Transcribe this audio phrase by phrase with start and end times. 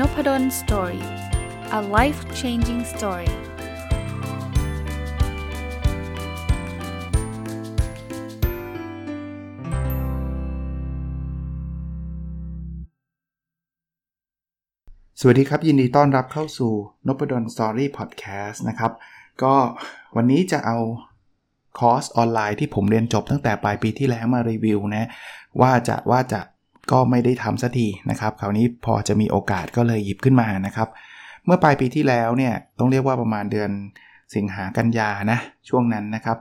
[0.00, 1.04] n o p ด d o สตอรี่
[1.78, 3.30] a life changing story
[15.20, 16.72] สวัสดีครับ ยินดีต้อนรับเข้าสู่
[17.06, 18.92] น p ดลสตอรี่พอดแคสต์นะครับ
[19.42, 19.54] ก็
[20.16, 20.78] วันนี้จะเอา
[21.78, 25.08] คอร์สออนไลน์ที่ผมเรียนจบตั้งแต่ปลายปีที่แล้วมารีวิวนะ
[25.60, 26.40] ว่าจะว่าจะ
[26.90, 30.88] ก็ไม่ได้ทำสักทีนะครับ คราวนี้พอจะมีโอกาสก็เลยหยิบขึ้นมานะครับ
[31.44, 33.70] เมื่อปลายปีที่แล้วเนี่ยต้องเรียกว่าประมาณเดือน
[34.34, 36.38] สิงหากันยานะช่วงนั้นนะครับ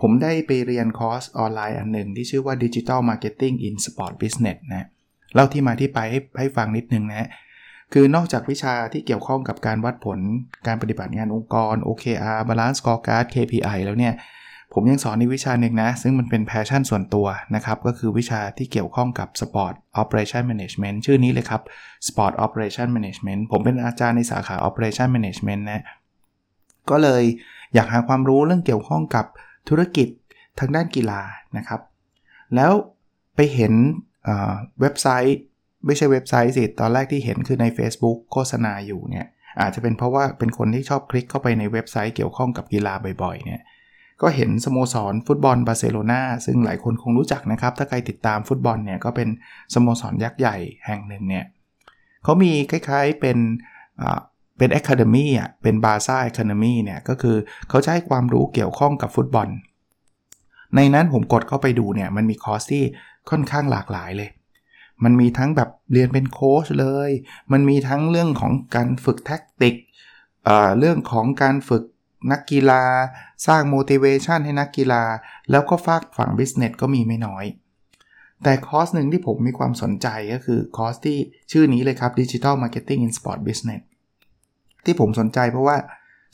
[0.00, 4.86] ผมได้ไปเรียนคอร์สออนไลน์อันหนึ่งที่ชื่อว่า Digital Marketing in Sport Business นะ
[5.34, 7.28] เล่าที่มาที่ไปให้ให้ฟังนิดนึงนะ
[7.92, 10.18] คือนอกจากวิชาที่เกี่ยวข้องกับการวัดผล
[10.66, 14.14] การปฏิบัติงานองค์กร OKR Balance Scorecard KPI แล้วเนี่ย
[14.74, 21.62] ผมยังสอนในวิชาหนึ่งนะ ซึ่งมันเป็น passion ส่วนตัวนะครับ ก็คือวิชาที่เกี่ยวข้องกับ Sport Operation Management ชื่อนี้เลยครับ
[22.08, 25.82] Sport Operation Management ผมเป็นอาจารย์ในสาขา Operation Management นะ
[26.90, 27.22] ก็เลย
[27.74, 29.26] อยากหาความรู้เรื่องเกี่ยวข้องกับ
[29.68, 30.08] ธุรกิจ
[30.60, 31.20] ทางด้านกีฬา
[31.56, 31.80] นะครับ
[32.54, 32.72] แล้ว
[33.36, 33.72] ไปเห็น
[34.80, 35.38] เว็บไซต์
[35.86, 39.26] ไม่ใช่เว็บไซต์สิ ตอนแรกที่เห็นคือใน Facebook โฆษณาอยู่เนี่ย
[39.60, 43.62] อาจจะเป็นเพราะว่าเป็นคนที่ชอบคลิกเข้าไปในเว็บไซต์เกี่ยวข้องกับกีฬาบ่อยๆเนี่ย
[44.22, 49.28] ก็เห็นสโมสรฟุตบอลบาร์เซโลนาซึ่งหลายคนคงรู้จักนะครับ ถ้าใครติดตามฟุตบอลเนี่ยก็เป็น
[49.74, 51.44] สโมสรยักษ์ใหญ่แห่งหนึ่งเนี่ย
[52.24, 53.38] เขามีคล้ายๆเป็น
[54.58, 57.36] เป็น academy อะเป็นบาร์ซ่า academy เนี่ยก็คือ
[57.68, 59.48] เขาจะให้ความรู้เกี่ยวข้องกับฟุตบอล
[60.76, 62.84] ในนั้นผมกดเข้าไปดูเนี่ยมันมีคอร์สที่
[63.30, 64.30] ค่อนข้างหลากหลายเลย
[65.04, 67.10] มันมีทั้งแบบเรียนเป็นโค้ชเลย
[67.52, 69.74] มันมีทั้งเรื่องของการฝึก tactic
[70.78, 71.84] เรื่องของการฝึก
[72.32, 72.82] นักกีฬา
[73.46, 75.02] สร้าง motivation ให้นักกีฬา
[75.50, 77.44] แล้วก็ฟากฝั่ง business ก็มีไม่น้อย
[78.42, 81.18] แต่คอร์สหนึ่งที่ผมมีความสนใจก็คือคอร์สที่
[81.52, 83.82] ชื่อนี้เลยครับ Digital Marketing in Sport Business
[84.84, 85.76] ที่ผมสนใจเพราะว่า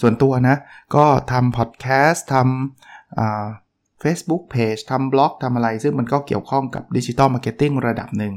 [0.02, 0.56] ส่วนตัวนะ
[0.96, 8.34] ก็ทำพอดแคสต์ทำเฟซบุ๊กเพจทำบล็อกทำอะไร ซึ่งมันก็เกี่ยวข้องกับ digital marketing ระดับหนึ่ง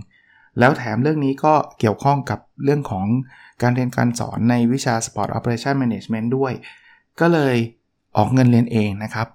[0.59, 3.07] แล้วแถมเรื่องนี้ก็เกี่ยวข้องกับเรื่องของ
[3.61, 6.53] การเรียนการสอนในวิชา Sport Operation Management ด้วย
[7.19, 7.55] ก็เลย
[8.17, 9.27] ออกเงินเรียนเองนะครับ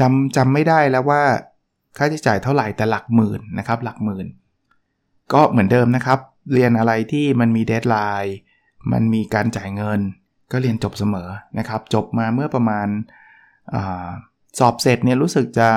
[0.00, 1.22] จำจำไม่ได้แล้วว่า
[1.96, 4.26] ค่าใช้จ่ายเท่าไหร่แต่หลักหมื่นนะครับหลักหมื่น
[5.32, 6.18] ก็เหมือนเดิมนะครับ
[6.52, 8.36] เรียนอะไรที่มันมีเดทไลน์
[8.92, 10.00] มันมีการจ่ายเงิน
[10.52, 11.28] ก็เรียนจบเสมอ
[11.58, 12.88] นะครับ จบมาเมื่อประมาณ
[13.74, 13.76] อ
[14.58, 15.68] สอบเสร็จเนี่ยรู้สึกจะ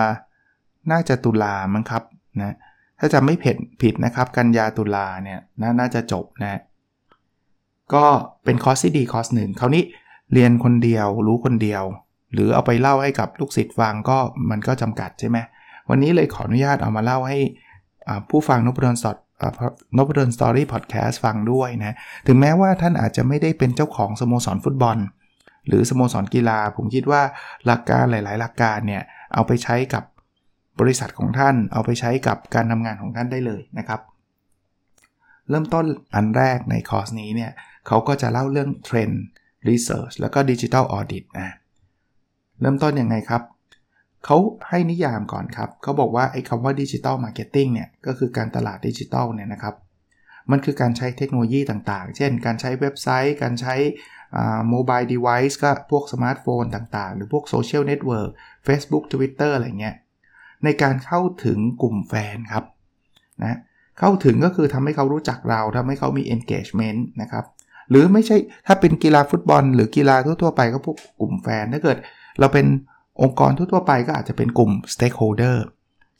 [0.91, 2.03] น่าจะตุลามั้งครับ
[2.41, 2.55] นะ
[2.99, 6.61] ถ้าจะไม่ผิดผิดนะครับกันยาตุลาเนี่ยนน่าจะจบนะ
[7.93, 8.05] ก็
[8.43, 9.83] เป็นคอร์สที่ดีคอร์สหนึ่งคราวนี้
[10.33, 11.83] เรียนคนเดียวรู้คนเดียว
[12.33, 14.17] หรือเอาไปเล่าให้กับลูกศิษย์ฟังก็
[14.49, 15.37] มันก็จำกัดใช่ไหม
[15.89, 17.39] วันนี้เลยขออนุญาตเอามาเล่าให้
[18.29, 19.17] ผู้ฟังนพดลสนพด
[19.97, 21.95] ล story พอดแคสต์ฟังด้วยนะ
[22.27, 24.97] ถึงแม้ว่าท่านอาจจะไม่ได้เป็นเจ้าของสโมสรฟุตบอล
[25.67, 27.21] หรือสโมสรกีฬา ผมคิดว่า
[27.65, 29.03] หลักการหลาย ๆ หลักการเนี่ย
[29.33, 30.03] เอาไปใช้กับ
[30.79, 34.01] บริษัทของท่าน เอาไปใช้กับการทำงานของท่านได้เลยนะครับ
[35.49, 37.51] เริ่มต้นอันแรกในคอร์สนี้เนี่ย
[37.87, 39.21] เขาก็จะเล่าเรื่องเทรนด์
[39.69, 41.49] Research แล้วก็ Digital Audit นะ
[42.61, 43.41] เริ่มต้นยังไงครับ
[44.25, 44.37] เขา
[44.69, 49.75] ให้นิยามก่อนครับ เขาบอกว่าไอ้คำว่า Digital Marketing เนี่ย ก็คือการตลาดดิจิทัลเนี่ยนะครับ
[50.51, 53.75] มันคือการใช้เทคโนโลยีต่างๆ เช่น การใช้เว็บไซต์ การใช้
[54.69, 58.31] mobile device ก็พวกสมาร์ทโฟนต่างๆ หรือพวก social network
[58.67, 59.95] Facebook Twitter อะไรเงี้ย
[60.63, 62.65] ในการเข้าถึงกลุ่มแฟนครับ
[63.43, 63.57] นะ
[63.99, 67.45] เข้าถึงก็คือทำให้เขารู้จักเราทำให้เขามี engagement นะครับ
[67.89, 68.37] หรือไม่ใช่
[68.67, 71.97] ถ้าเป็นกีฬาฟุตบอล หรือกีฬาทั่วๆไปก็พวกกลุ่มแฟน ถ้าเกิด
[72.39, 72.65] เราเป็น
[73.21, 75.57] องค์กรทั่วๆไปก็อาจจะเป็นกลุ่ม stakeholder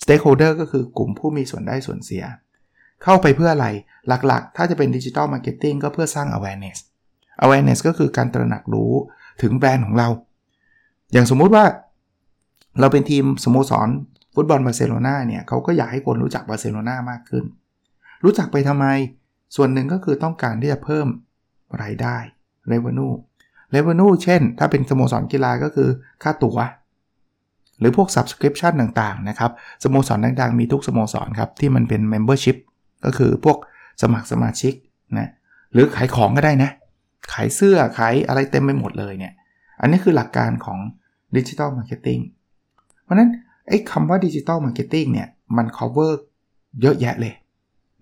[0.03, 2.23] stakeholder ก็คือกลุ่มผู้มีส่วนได้ส่วนเสีย
[3.03, 3.67] เข้าไปเพื่ออะไร
[4.07, 6.77] หลักๆ ถ้าจะเป็น digital marketing ก็เพื่อสร้าง awareness
[7.43, 8.91] awareness ก็คือการตระหนักรู้
[9.41, 10.07] ถึงแบรนด์ของเรา
[11.13, 11.65] อย่างสมมุติว่า
[12.79, 13.89] เราเป็นทีมสโมสร
[14.35, 17.45] ฟุตบอลบาร์เซโลนาเนี่ยเขาก็อยากให้คนรู้จักบาร์เซโลนามากขึ้น
[18.23, 18.85] รู้จักไปทำไม
[19.55, 21.07] ส่วนหนึ่งก็คือต้องการที่จะเพิ่ม
[21.83, 22.17] รายได้
[22.71, 23.15] revenue
[23.75, 25.89] revenue เช่น ถ้าเป็นสโมสรกีฬาก็คือ
[26.23, 26.59] ค่าตั๋ว
[27.79, 29.51] หรือพวก subscription ต่างๆ นะครับ
[29.83, 32.57] สโมสรดังๆ มีทุกสโมสรครับ ที่มันเป็น membership
[33.05, 33.57] ก็คือพวก
[34.01, 34.73] สมัครสมาชิก
[35.17, 35.29] นะ
[35.73, 36.71] หรือขายของก็ได้นะ
[37.33, 39.33] ขายเสื้อ ขายอะไรเต็มไปหมดเลยเนี่ย
[39.81, 40.79] อันนี้คือหลักการของ
[41.35, 42.21] ดิจิ t a l marketing
[43.03, 43.29] เพราะนั้น
[43.67, 45.27] ไอ้คำว่าดิจิ t a l marketing เนี่ย
[45.57, 46.11] มัน cover
[46.81, 47.33] เยอะแยะเลย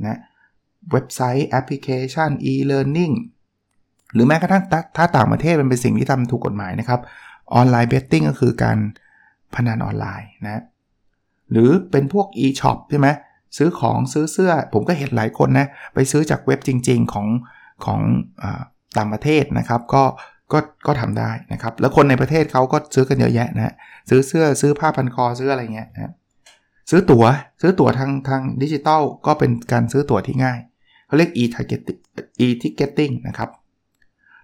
[0.06, 0.20] นะ
[0.92, 3.14] เว็บไซต์แอปพลิเคชัน e-learning
[4.13, 4.63] หรือแม้กระทั่ง
[4.98, 7.00] ถ้าต่างประเทศมันเป็นสิ่งที่ทำถูกกฎหมายนะครับ
[7.54, 8.77] online betting ก็คือการ
[9.56, 10.63] พนันออนไลน์นะ
[11.51, 13.10] หรือเป็นพวก e-shop ใช่ไหม
[13.57, 17.27] ซื้อของซื้อเสื้อ ผมก็เห็นหลายคนนะไปซื้อจากเว็บจริง ๆ ของ
[17.86, 18.44] ของ
[18.98, 20.04] ต่างประเทศนะครับ ก็
[20.51, 23.74] ก็ก็ทำได้นะครับ แล้วคนในประเทศเขาก็ซื้อกันเยอะแยะนะ
[24.10, 26.13] ซื้อเสื้อซื้อผ้าพันคอซื้ออะไรเงี้ยนะ
[26.89, 27.25] ซื้อตั๋ว
[27.62, 30.60] ซื้อตั๋วทางทางดิจิตอลก็เป็นการซื้อตั๋วที่ง่าย
[31.07, 32.00] เขาเรียก e-ticketing
[32.45, 33.50] e-ticketing นะครับ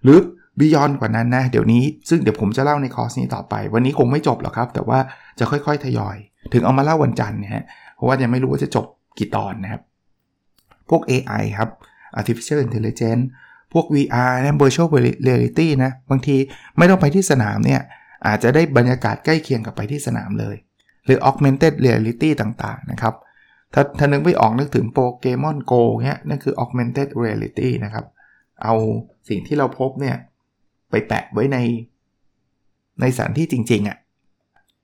[0.03, 0.17] หรือ
[0.59, 4.99] บิยอนกว่านั้นนะ เดี๋ยวนี้ซึ่งเดี๋ยวผมจะเล่าในคอร์สนี้ต่อไป วันนี้คงไม่จบหรอกครับ แต่ว่า
[5.39, 6.17] จะค่อยๆ ทยอย
[6.53, 7.63] ถึงเอามาเล่าวันจันทร์เนี่ยฮะ
[7.95, 8.85] เพราะว่ายังไม่รู้ว่าจะจบ
[9.17, 9.81] กี่ตอนนะครับ
[10.89, 11.69] พวก AI ครับ
[12.19, 13.23] artificial intelligence
[13.73, 14.89] พวก VR นะ virtual
[15.27, 16.35] reality นะ บางที
[16.77, 17.81] ไม่ต้องไปที่สนามเนี่ย
[18.27, 20.55] อาจจะได้บรรยากาศใกล้เคียงกับไปที่สนามเลย
[21.05, 23.13] หรือ augmented reality ต่างๆ นะครับ
[23.73, 25.73] ถ้าถ้านึกไม่ออกนึกถึงโปเกมอนโก
[26.05, 28.05] เนี้ยนั่นคือ augmented reality นะครับ
[28.63, 28.75] เอา
[29.29, 30.15] สิ่งที่เราพบเนี่ย
[30.89, 31.57] ไปแปะไว้ใน
[33.01, 33.97] ในสถานที่จริง ๆอะ่ะ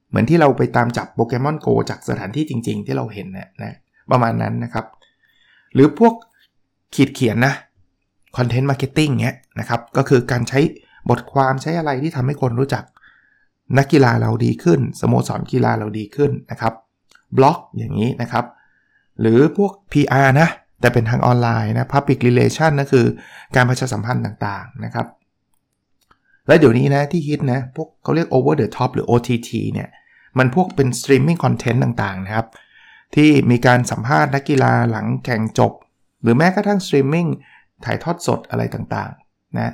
[0.09, 3.75] เหมือนที่เราไปตามจับโปเกมอนโกจากสถานที่จริง ๆ ที่เราเห็นนะนะ
[4.11, 4.85] ประมาณนั้นนะครับ
[5.73, 6.13] หรือพวก
[6.95, 7.53] ขีดเขียนนะ
[8.37, 10.59] content marketing เนี้ยนะครับก็คือการใช้
[11.09, 12.83] บทความใช้อะไรที่ทำให้คนรู้จัก
[13.77, 16.73] นักกีฬาเราดีขึ้น สโมสรกีฬาเราดีขึ้นนะครับ
[17.37, 18.45] บล็อกอย่างนี้นะครับ
[19.19, 20.47] หรือพวก PR นะ
[20.79, 23.05] แต่เป็นทางออนไลน์นะ Public Relation นะคือ
[23.55, 25.07] การประชาสัมพันธ์ต่างๆนะครับ
[26.47, 29.89] และเดี๋ยวนี้นะที่ฮิตนะ พวกเขาเรียก over the top หรือ OTT เนี่ย
[30.37, 32.47] มันพวกเป็น streaming content ต่างๆนะครับ
[33.15, 35.71] ที่มีการสัมภาษณ์นักกีฬาหลังแข่งจบ
[36.21, 37.29] หรือแม้กระทั่ง streaming
[37.85, 39.73] ถ่ายทอดสดอะไรต่างๆนะ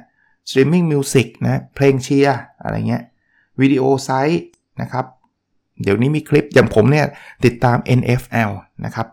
[0.50, 3.04] streaming music นะ เพลงเชียร์อะไรเงี้ย
[3.62, 4.45] วิดีโอไซต์
[4.81, 5.06] นะครับ
[5.83, 7.06] เดี๋ยวนี้มีคลิปอย่างผมเนี่ย
[7.45, 8.51] ติดตาม NFL
[8.86, 9.07] นะครับ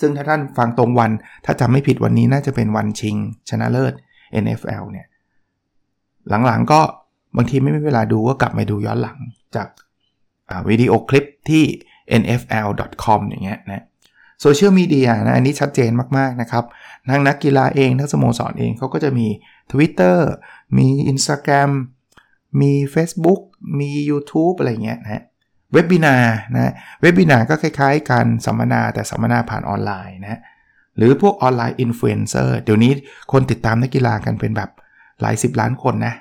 [0.00, 1.10] ซึ่งถ้าท่านฟังตรงวัน
[1.44, 3.16] ถ้าจำไม่ผิดวันนี้น่าจะเป็นวันชิง
[3.48, 3.92] ชนะเลิศ
[4.44, 5.06] NFL เนี่ย
[6.46, 6.80] หลังๆก็
[7.36, 9.18] บางทีไม่มีเวลาดูก็กลับมาดูย้อนหลัง
[9.56, 9.68] จาก
[10.68, 11.64] วิดีโอคลิปที่
[12.20, 13.84] nfl.com อย่างเงี้ยนะ
[14.40, 16.64] โซเชียลมีเดียนะอันนี้ชัดเจนมาก ๆ นะครับ
[17.10, 19.26] ทั้งนักกีฬาเองทั้งสโมสรเองเขาก็จะมี
[19.72, 20.18] Twitter
[20.78, 21.70] มี Instagram
[22.60, 23.40] มี Facebook
[23.80, 25.24] มี YouTube อะไรเงี้ยนะ
[25.74, 26.16] webinar
[26.54, 30.40] นะ webinar ก็คล้ายๆ การสัมมนาแต่สัมมนาผ่านออนไลน์นะ
[30.96, 32.92] หรือพวก online influencer เดี๋ยวนี้
[33.32, 34.70] คนติดตามนักกีฬากันเป็นแบบ
[35.20, 36.14] หลายสิบล้านคนนะ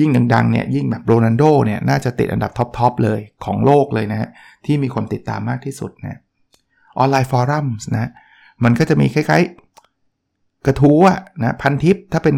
[0.00, 4.28] ยิ่งดังๆเนี่ยยิ่งแบบโรนัลโดเนี่ยน่าจะติดอันดับ top ๆเลยของโลกเลยนะฮะ
[4.64, 6.20] ที่มีคนติดตามมากที่สุดนะ
[6.98, 8.10] online forums นะ
[8.64, 12.34] มันก็จะมีคล้ายๆ กระทู้อะนะพันทิปถ้าเป็น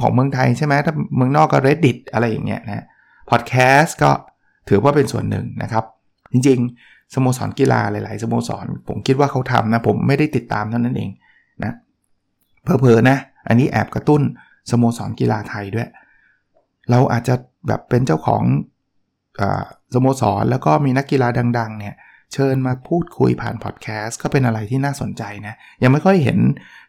[0.00, 2.84] ของเมืองไทยใช่ไหมถ้าเมืองนอกก็ reddit อะไรอย่างเงี้ยนะ
[3.30, 4.10] พอดแคสต์ก็
[4.68, 5.84] ถือว่าเป็นส่วนหนึ่งนะครับ
[6.32, 11.10] จริงๆ สโมสรกีฬาหลาย ๆ สโมสร ผมคิดว่าเขาทำนะ ผมไม่ได้ติดตามเท่านั้นเอง
[11.64, 11.72] นะ
[12.64, 13.18] เพอเพอนะ
[13.48, 14.22] อันนี้แอบกระตุ้น
[14.70, 15.88] สโมสรกีฬาไทยด้วย
[16.90, 17.34] เราอาจจะ
[17.66, 18.42] แบบเป็นเจ้าของ
[19.40, 19.42] อ
[19.94, 21.28] สโมสรแล้วก็มีนักกีฬา
[21.58, 21.94] ดัง ๆ เนี่ย
[22.32, 26.38] เชิญมาพูดคุยผ่านพอดแคสต์ก็เป็นอะไรที่น่าสนใจนะยังไม่ค่อยเห็น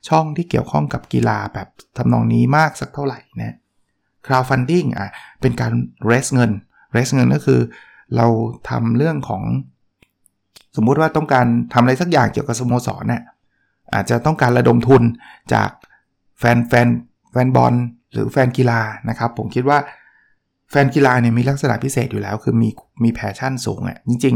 [0.09, 1.67] ช่องที่เกี่ยวข้องกับกีฬาแบบ
[1.97, 3.55] ทำนองนี้มากสักเท่าไหร่นะ
[4.25, 5.09] crowdfunding อะ
[5.41, 5.71] เป็นการ
[6.09, 6.51] raise เงิน
[6.95, 7.61] raise เงินก็คือ
[8.15, 8.27] เรา
[8.69, 9.43] ทำเรื่องของ
[10.75, 13.23] สมมุติว่าต้องการทำอะไรสักอย่างเกี่ยวกับสโมสรเนี่ย
[13.93, 15.03] อาจจะต้องการระดมทุน
[15.53, 15.69] จาก
[16.39, 16.87] แฟนแฟน
[17.31, 17.73] แฟนบอล
[18.13, 18.79] หรือแฟนกีฬา
[19.09, 19.77] นะครับ ผมคิดว่า
[20.71, 22.69] แฟนกีฬาเนี่ยมีลักษณะพิเศษอยู่แล้ว คือมี
[23.03, 24.35] มี passion สูงอะจริง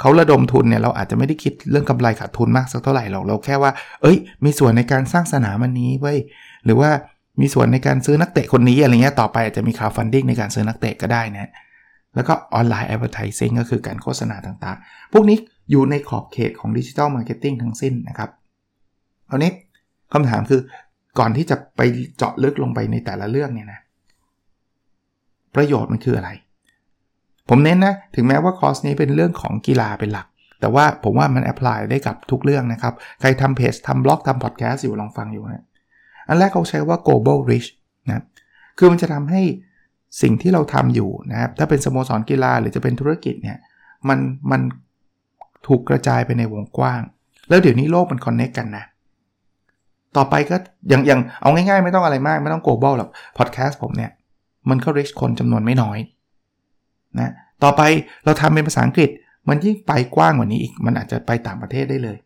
[0.00, 6.14] เขาระดมทุนเนี่ยเราอาจจะไม่ได้คิดเรื่องกำไรขาดทุนมากสักเท่าไหร่หรอกเราแค่ว่า เอ้ย มีส่วนในการสร้างสนามอันนี้ไว้
[6.64, 6.90] หรือว่า
[7.40, 11.50] มีส่วนในการซื้อนักเตะคนนี้อะไรเงี้ยต่อไปอาจจะมี crowdfunding ในการซื้อนักเตะก็ได้นะ
[12.14, 15.38] แล้วก็ online advertising ก็คือการโฆษณาต่างๆ พวกนี้
[15.70, 18.30] อยู่ในขอบเขตของ digital marketing ทั้งสิ้นนะครับ
[19.30, 19.50] คราวนี้
[20.12, 20.60] คำถามคือ
[21.18, 21.80] ก่อนที่จะไป
[22.16, 23.80] เจาะลึกลงไปในแต่ละเรื่องเนี่ยนะ
[25.54, 26.30] ประโยชน์มันคืออะไร
[27.48, 30.26] ผมเน้นนะ ถึงแม้ว่าคอร์สนี้เป็นเรื่องของกีฬาเป็นหลัก
[30.60, 35.64] แต่ว่าผมว่ามัน apply ได้กับทุกเรื่องนะครับ ใครทำเพจทำบล็อกทำพอดแคสต์อยู่ลองฟังอยู่นะ
[36.30, 37.68] อันแรกเขาใช้ว่า global reach
[38.08, 38.24] นะ
[38.78, 39.42] คือมันจะทำให้
[40.22, 43.58] สิ่งที่เราทำอยู่นะครับถ้าเป็นสโมสรกีฬาหรือจะเป็นธุรกิจเนี่ย
[44.08, 44.18] มัน
[44.50, 44.60] มัน
[45.66, 47.00] ถูกกระจายไปในวงกว้าง
[47.48, 48.84] แล้วเดี๋ยวนี้โลกมันคอนเน็กกันนะ
[50.16, 50.56] ต่อไปก็
[50.88, 54.10] อย่างอย่างเอาง่ายๆ ไม่ต้องอะไรมาก ไม่ต้อง global หรอกพอดแคสต์ผมเนี่ย
[54.70, 55.98] มันก็ reach คนจำนวนไม่น้อย
[57.18, 57.32] นะ
[57.64, 57.82] ต่อไป
[58.24, 59.10] เราทำเป็นภาษาอังกฤษ
[59.48, 62.18] มันยิ่งไปกว้างกว่านี้อีก มันอาจจะไปต่างประเทศได้เลย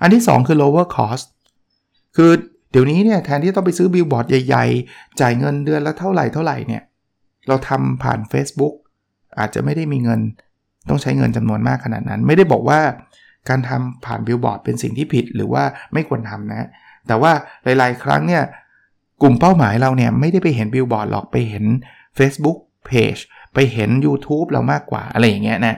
[0.00, 1.26] อันที่ 2 คือ lower cost
[2.16, 2.30] คือ
[2.70, 6.82] เดี๋ยวนี้เนี่ยแทนที่ต้องไปซื้อบิลบอร์ดใหญ่ๆ จ่ายเงินเดือนละเท่าไหร่เท่าไหร่เนี่ย
[7.48, 8.74] เราทำผ่าน Facebook
[9.38, 10.20] อาจจะไม่ได้มีเงิน
[10.88, 12.80] ต้องใช้เงินจำนวนมากขนาดนั้น ไม่ได้บอกว่า
[13.48, 16.68] การทำผ่านบิลบอร์ดเป็นสิ่งที่ผิดหรือว่าไม่ควรทำนะ
[17.06, 17.32] แต่ว่า
[17.64, 18.42] หลาย ๆ ครั้งเนี่ย
[19.22, 21.64] กลุ่มเป้าหมายเราเนี่ยไม่ได้ไปเห็นบิลบอร์ดหรอกไปเห็น
[22.18, 22.58] Facebook
[22.90, 23.20] Page
[23.54, 25.76] ไปเห็น YouTube เรามากกว่าอะไรอย่างเงี้ยนะ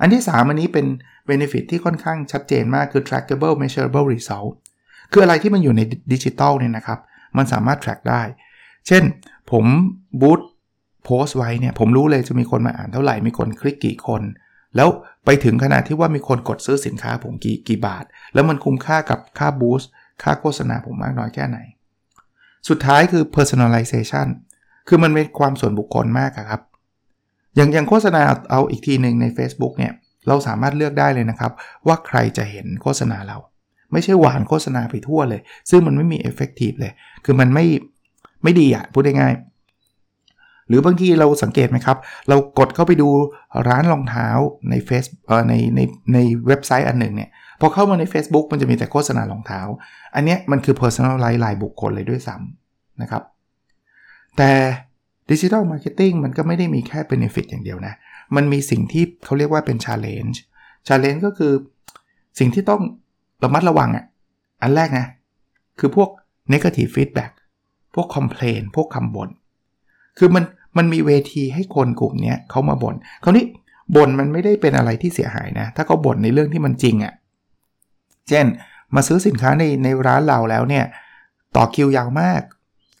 [0.00, 0.86] อันที่ 3 อันนี้เป็น
[1.28, 4.52] benefit ที่ค่อนข้างชัดเจนมากคือ trackable measurable result
[5.12, 5.80] คืออะไรที่มันอยู่ใน
[6.12, 6.98] ดิจิตอลเนี่ยนะครับ
[7.36, 8.22] มันสามารถ track ได้
[8.86, 9.02] เช่น
[9.50, 9.64] ผม
[10.20, 10.40] บูต
[11.04, 14.22] โพสต์ไว้เนี่ย ผมรู้เลยจะมีคนมาอ่านเท่าไหร่ มีคนคลิกกี่คน
[14.76, 14.88] แล้ว
[15.24, 19.90] ไปถึงขนาดที่ว่ามีคนกดซื้อสินค้าผมกี่กี่บาท แล้วมันคุ้มค่ากับค่าบูสต์
[20.22, 21.58] ค่าโฆษณาผมมากน้อยแค่ไหน
[22.68, 24.28] สุดท้ายคือ personalization
[24.88, 26.62] คือมันเป็นความส่วนบุคคลมากครับ
[27.56, 29.92] อย่างอย่างโฆษณาเอาอีกทีหนึ่งใน Facebook เนี่ย
[30.28, 31.52] เราสามารถเลือกได้เลยนะครับ
[31.86, 33.38] ว่าใครจะเห็นโฆษณาเรา
[33.92, 36.92] ไม่ใช่หวานโฆษณาไปทั่วเลย ซึ่งมันไม่มี effective เลย
[37.24, 37.66] คือมันไม่
[38.42, 41.98] ไม่ดีอะพูดง่ายๆหรือบางทีเราสังเกตไหมครับ
[42.28, 43.08] เรากดเข้าไปดู
[43.68, 44.28] ร้านรองเท้า
[44.70, 45.04] ในเฟซ
[45.48, 45.80] ในใน
[46.14, 49.60] ในเว็บไซต์อันหนึ่งเนี่ยพอเข้ามาใน Facebook มันจะมีแต่โฆษณารองเท้า
[50.14, 53.22] อันนี้มันคือ personalize รายบุคคลเลยด้วยซ้ำนะครับ
[54.36, 54.50] แต่
[55.30, 57.94] digital marketing มันก็ไม่ได้มีแค่ benefit อย่างเดียวนะ
[58.36, 60.36] มันมีสิ่งที่เขาเรียกว่าเป็น challenge
[60.88, 61.52] challenge ก็คือ
[62.38, 62.82] สิ่งที่ต้อง
[63.42, 64.04] ระมัดระวังอะ
[64.62, 65.06] อันแรกนะ
[65.78, 66.08] คือพวก
[66.52, 67.32] negative feedback
[67.94, 69.28] พวก complain พวกคำบน่น
[70.18, 70.44] คือมัน
[70.76, 73.44] มันมีเวทีให้คนกลุ่มนี้เขามาบน่นคราวนี้
[73.96, 77.14] บ่นมันไม่ได้เป็นอะไรที่เสียหายนะ ถ้าเขาบ่นในเรื่องที่มันจริงอะ่ะ
[78.28, 78.46] เช่น
[78.94, 80.84] มาซื้อสินค้าในในร้านเราแล้วเนี่ย
[81.56, 82.42] ต่อคิวยาวมาก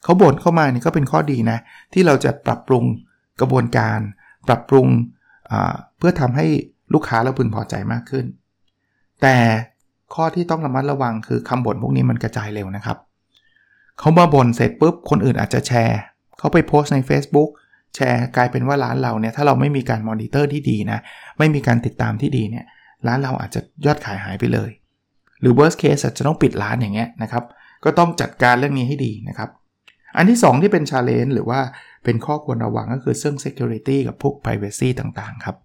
[0.04, 1.58] เขาบ่นเข้ามานี่ก็เป็นข้อดีนะ
[1.92, 2.84] ที่เราจะปรับปรุง
[3.40, 3.98] กระบวนการ
[4.48, 4.88] ปรับปรุง
[5.98, 6.46] เพื่อทำให้
[6.94, 8.26] ลูกค้าเราพึงพอใจมากขึ้น
[9.22, 9.36] แต่
[10.14, 12.98] ข้อที่ต้องระมัดระวังคือคำบ่นพวกนี้มันกระจายเร็วนะครับ
[13.98, 15.98] เขามาบ่นเสร็จปุ๊บคนอื่นอาจจะแชร์
[16.38, 17.50] เขาไปโพสต์ใน Facebook
[17.94, 20.98] แชร์กลายเป็นว่าร้านเราเนี่ยถ้าเราไม่มีการมอนิเตอร์ที่ดีนะ
[21.38, 22.64] ไม่มีการติดตามที่ดีเนี่ย
[23.06, 24.70] ร้านเราอาจจะยอดขายหายไปเลย
[25.40, 27.44] หรือ worst case อาจจะต้องปิดร้านอย่างเงี้ยนะครับ
[27.84, 29.50] ก็ต้องจัดการเรื่องนี้ให้ดีนะครับ
[30.16, 31.60] อันที่ 2 ที่เป็น challenge หรือว่า
[32.04, 35.56] เป็นข้อควรระวังก็คือเรื่อง security กับพวก privacy ต่างๆ ครับ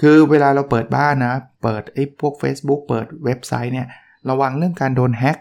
[0.00, 3.86] คือเวลาเราเปิดบ้านนะ เปิดไอ้พวก Facebook เปิดเว็บไซต์เนี่ย
[4.30, 5.38] ระวังเรื่องการโดนแฮ็ก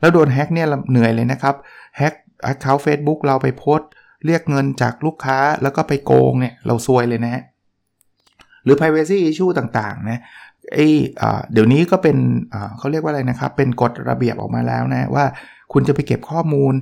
[0.00, 1.54] แล้วโดนแฮ็กเนี่ยเหนื่อยเลยนะครับ
[1.98, 2.14] แฮ็ก
[2.50, 3.80] account Facebook เราไปโพส
[4.26, 7.42] เรียกเงินจากลูกค้าแล้วก็ไปโกงเนี่ย เราซวยเลยนะฮะ
[8.64, 10.20] หรือ privacy issue ต่างๆนะ
[10.74, 10.88] ไอ้
[11.52, 12.16] เดี๋ยวนี้ก็เป็น
[12.78, 15.24] เขาเรียกว่าอะไรนะครับ เป็นกฎระเบียบออกมาแล้วนะ ว่า
[15.72, 16.74] คุณจะไปเก็บข้อมูล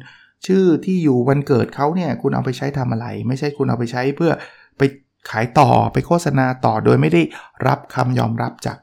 [0.47, 4.33] ชื่อที่อยู่วันเกิดเขาเนี่ย คุณเอาไปใช้ทำอะไร ไม่ใช่คุณเอาไปใช้เพื่อ
[4.79, 4.83] ไป
[5.31, 7.23] ขายต่อไปโฆษณาต่อโดยไม่ได้
[7.67, 8.79] รับคำยอมรับจาก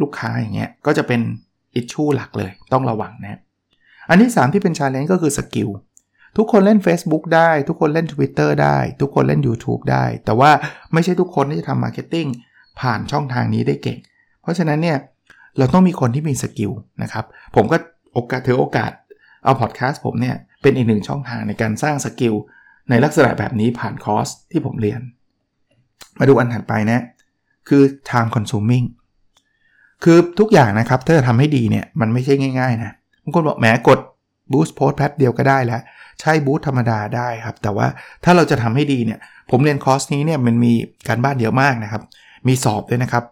[0.00, 1.20] ลูกค้าอย่างเงี้ยก็จะเป็น
[1.74, 3.40] issue หลักเลยต้องระวังนะ
[4.08, 5.68] อันที่ 3 ที่เป็น challenge ก็คือ skill
[6.36, 10.50] ทุกคนเล่น Facebook ได้ ทุกคนเล่น Twitter ได้ ทุกคนเล่น YouTube ได้ แต่ว่า
[10.92, 12.26] ไม่ใช่ทุกคนที่จะทำ marketing
[12.80, 13.98] ผ่านช่องทางนี้ได้เก่ง
[14.42, 14.98] เพราะฉะนั้นเนี่ย
[15.58, 16.72] เราต้องมีคนที่มี skill
[17.02, 17.24] นะครับ
[17.56, 17.76] ผมก็
[18.14, 18.92] โอกาสถือโอกาส
[19.44, 22.34] เอาพอดแคสต์ผมเนี่ยเป็นอีกหนึ่งช่องทางในการสร้าง skill
[22.90, 25.00] ในลักษณะแบบนี้ผ่านคอร์สที่ผมเรียน
[26.18, 27.02] มาดูอันถัดไปนะ
[27.68, 28.86] คือ time consuming
[30.04, 33.98] คือทุกอย่างนะครับ ถ้าจะทำให้ดีเนี่ยมันไม่ใช่ง่ายๆนะบางคนบอกแหมกด
[34.52, 35.80] boost post แป๊บเดียวก็ได้แล้ว
[36.20, 37.86] ใช้ boost ธรรมดาได้ครับ แต่ว่า
[38.24, 39.18] ถ้าเราจะทำให้ดีเนี่ย
[39.50, 40.72] ผมเรียนคอร์สนี้เนี่ยมันมี
[41.08, 42.02] การบ้านเยอะมากนะครับ
[42.48, 43.24] มีสอบด้วยนะครับ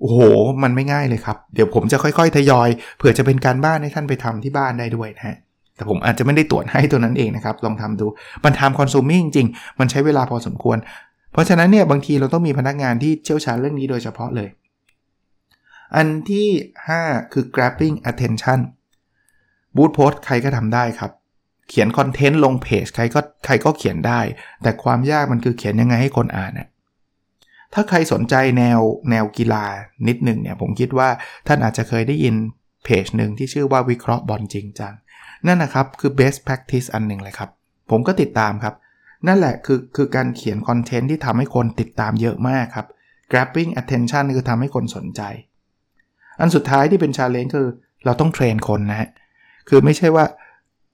[0.00, 0.18] โอ้โห
[0.62, 5.36] มันไม่ง่ายเลยครับ เดี๋ยวผมจะค่อยๆ ทยอย เผื่อจะเป็นการบ้านให้ท่านไปทำที่บ้านได้ด้วยนะฮะ
[5.76, 8.06] แต่ผมอาจจะไม่ได้ตรวจให้ตัวนั้นเองนะครับ ลองทำดู
[8.44, 9.48] มันทำคอนซูมิ่งจริง
[9.80, 10.76] มันใช้เวลาพอสมควร
[11.38, 14.48] ราะฉะนั้นเนี่ยบางทีเราต้องมีพนักงานที่เชี่ยวชาญเรื่องนี้โดยเฉพาะเลย
[15.96, 16.48] อันที่
[16.90, 18.60] 5 คือ grabbing attention
[19.76, 21.12] boost post ใครก็ทำได้ครับ
[21.68, 24.20] เขียน content ลงเพจใครก็ใครก็เขียนได้
[24.62, 26.68] แต่ความยากมันคือเขียนยังไงให้คนอ่านนะ
[27.74, 28.80] ถ้าใครสนใจแนว
[29.10, 29.64] แนวกีฬา
[30.08, 31.08] นิดหนึ่งเนี่ยผมคิดว่า
[31.46, 32.34] ท่านอาจจะเคยได้ยิน
[32.84, 34.94] เพจหนึ่งที่ชื่อว่าวิเคราะห์บอลจริงจัง
[35.46, 37.50] นั่นนะครับคือ best practice อันหนึ่งเลยครับ
[37.90, 38.74] ผมก็ติดตามครับ
[39.26, 42.86] นั่นแหละคือคือการเขียน content ที่ทำให้คนติดตามเยอะมากครับ
[43.30, 45.22] grabbing attention คือทำให้คนสนใจ
[46.40, 47.68] อันสุดท้ายที่เป็น challenge คือ
[48.04, 49.08] เราต้อง train คนนะฮะ
[49.68, 50.24] คือไม่ใช่ว่า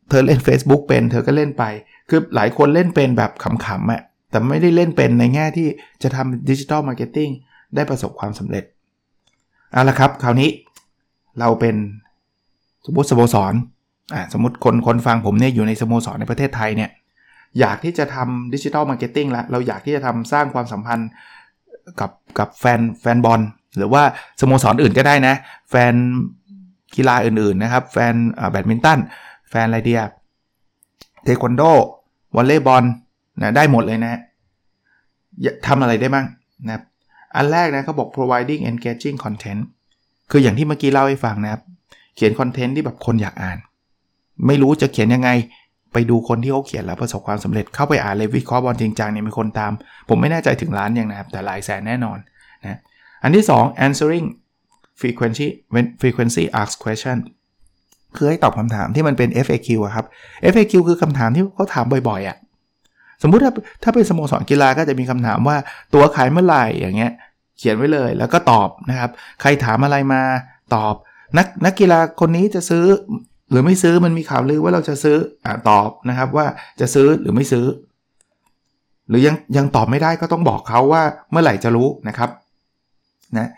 [0.08, 1.64] เธอเล่น Facebook เป็น เธอก็เล่นไป
[2.08, 5.68] คือหลายคนเล่นเป็นแบบขำๆอะแต่ไม่ได้เล่นเป็นในแง่ที่
[6.02, 7.28] จะทำ digital marketing
[7.74, 8.64] ได้ประสบความสำเร็จ
[9.72, 10.48] เอาละครับ คราวนี้
[11.40, 11.76] เราเป็น
[12.86, 13.54] สมมติสโมสร
[14.14, 16.90] อ่าสมมติคนคนฟังผมเนี่ยอยู่ในสโมสรในประเทศไทยเนี่ย
[17.60, 21.08] อยากที่จะทำ digital marketing แล้วเราอยากที่จะทำสร้างความสัมพันธ์
[22.00, 23.40] กับกับแฟนแฟนบอล
[23.76, 24.02] หรือว่า
[24.40, 25.34] สโมสรออื่นก็ได้นะ
[25.70, 25.94] แฟน
[26.96, 28.14] กีฬาอื่นๆนะครับ แฟน
[28.50, 28.98] แบดมินตัน
[29.50, 30.00] แฟนอะไรเดีย
[31.24, 31.62] เทควันโด
[32.36, 32.84] วอลเลย์บอล
[33.40, 34.20] นะได้หมดเลยนะ
[35.66, 36.26] ทำอะไรได้บ้าง
[36.66, 36.72] นะ
[37.36, 39.62] อันแรกนะเขาบอก providing engaging content
[40.30, 41.62] คืออย่างที่เมื่อกี้เล่าให้ฟังนะครับ
[42.16, 43.58] เขียนคอนเทนต์ที่แบบคนอยากอ่าน
[44.46, 45.30] ไม่รู้จะเขียนยังไง
[45.94, 49.72] ไปดูคนที่เขาเขียนแล้วประสบความสำเร็จเข้าไปอ่านเลยวิเคราะห์บอลจริงจังเนี่ยมีคนตาม
[50.08, 52.18] ผมไม่แน่ใจถึงล้านยังนะครับ แต่หลายแสนแน่นอน
[52.62, 52.78] นะ
[53.22, 54.26] อันที่ 2 answering
[55.00, 55.48] frequency
[56.00, 57.18] frequency asked question
[58.16, 60.06] คือให้ตอบคำถามที่มันเป็น FAQ อะครับ
[60.52, 62.36] FAQ คือคำถามที่เขาถามบ่อยๆอะ
[63.22, 65.56] สมมุติถ้าถ้าเป็นสโมสรกีฬาก็จะมีคำถามว่า
[65.94, 67.12] ตัวขายเมื่อไหร่อย่างเงี้ย
[67.58, 69.10] เขียนไว้เลยแล้วก็ตอบนะครับ
[69.40, 70.22] ใครถามอะไรมา
[70.74, 70.94] ตอบ
[71.38, 72.84] นักนักกีฬาคนนี้จะซื้อ
[73.50, 76.46] หรือไม่ซื้อมันมีข่าวลือว่าเราจะซื้ออตอบนะครับว่า
[76.80, 77.66] จะซื้อหรือไม่ซื้อ
[79.08, 82.30] หรือยังยังตอบไม่ได้ก็ต้องบอกเขาว่าเมื่อไหร่จะรู้นะครับ
[83.38, 83.48] นะ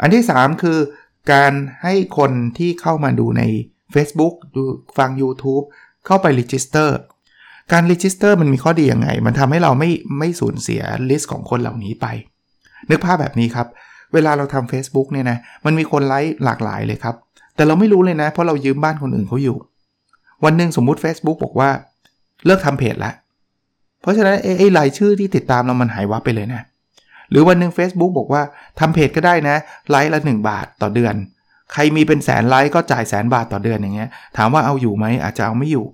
[0.00, 0.78] อันที่ 3 คือ
[1.32, 3.42] การให้คนที่เข้ามาดูใน
[3.94, 4.62] Facebook ดู
[4.98, 5.64] ฟัง YouTube
[6.06, 6.98] เข้าไป register
[7.72, 12.06] การ register มันมีข้อดียังไง มันทำให้เราไม่ไม่สูญเสีย list ของคนเหล่านี้ไป
[12.90, 13.66] นึกภาพแบบนี้ครับ
[14.14, 17.16] เวลาเราทำ Facebook เนี่ยนะ มันมีคนไลค์หลากหลายเลยครับ
[17.56, 19.56] แต่เราไม่รู้เลยนะ เพราะเรายืมบ้านคนอื่นเขาอยู่
[20.44, 21.70] วันหนึ่งสมมุติ Facebook บอกว่า
[22.46, 23.14] เลิกทำเพจล้ว
[24.00, 26.62] เพราะฉะนั้นไอ้รายชื่อที่ติดตามเรามันหายวับไปเลยนะ
[27.30, 28.42] หรือวันหนึ่ง Facebook บอกว่า
[28.80, 29.56] ทำเพจก็ได้นะ
[29.90, 31.14] ไลค์ละ 1 บาทต่อเดือน
[31.72, 35.86] ใครมีเป็นแสนไลค์ก็จ่ายแสนบาทต่อเดือนอย่างเงี้ย ถามว่าเอาอยู่ไหมอาจจะเอาไม่อยู่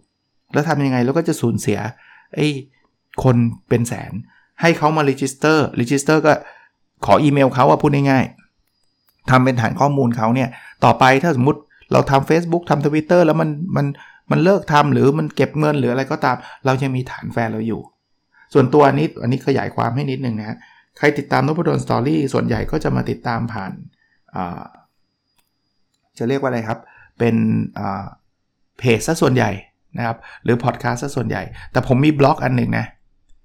[0.52, 1.78] แล้วทำยังไงเราก็จะสูญเสีย
[2.36, 2.48] ไอ้
[3.22, 3.36] คน
[3.68, 4.12] เป็นแสน
[4.60, 6.32] ให้เขามา register register ก็
[7.06, 8.39] ขออีเมลเขาอะพูดง่ายๆ
[9.30, 10.49] ทำเป็นฐานข้อมูลเขาเนี่ย
[10.84, 11.60] ต่อไปถ้าสมมติ
[11.92, 13.87] เราทำ Facebook ทำทวิตเตอร์แล้วมันมัน
[14.30, 17.80] มันเลิกทำหรือมันเก็บเงินหรืออะไรก็ตาม เรายังมีฐานแฟนเราอยู่
[18.54, 20.56] ส่วนตัวนี้อันนี้ขยายความให้นิดนึงนะ
[20.99, 23.72] ใครติดตามนพดลสตอรี่ส่วนใหญ่ก็จะมาติดตามผ่าน
[26.18, 26.78] จะเรียกว่าอะไรครับ
[27.18, 27.37] เป็น
[28.78, 29.50] เพจซะส่วนใหญ่
[29.99, 32.87] นะครับ หรือพอดแคสต์ซะส่วนใหญ่ แต่ผมมีบล็อกอันหนึ่งนะ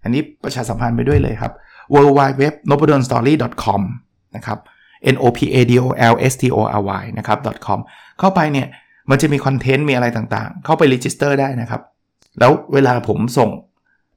[0.03, 1.53] อันนี้ประชาสัมพันธ์ไปด้วยเลยครับ
[1.93, 3.33] w w w n o p a d o l s t o r y
[3.63, 3.81] c o m
[4.35, 4.59] นะครับ
[5.13, 5.83] n o p a d o
[6.13, 7.79] l s t o r y นะครับ .com
[8.19, 8.67] เข้าไปเนี่ย
[9.09, 11.81] มันจะมีคอนเทนต์มีอะไรต่างๆ เข้าไป register ได้นะครับ
[12.39, 13.49] แล้วเวลาผมส่ง